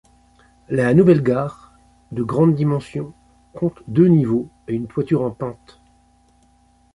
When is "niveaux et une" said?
4.07-4.87